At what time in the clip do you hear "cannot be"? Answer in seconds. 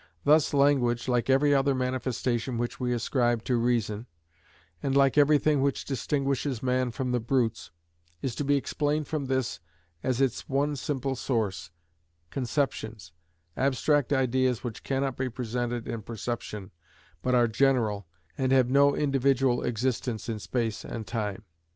14.83-15.29